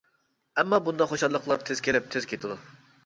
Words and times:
ئەمما، 0.61 0.79
بۇنداق 0.87 1.11
خۇشاللىقلار 1.13 1.63
تېز 1.71 1.85
كېلىپ، 1.89 2.09
تېز 2.17 2.29
كېتىدۇ. 2.33 2.59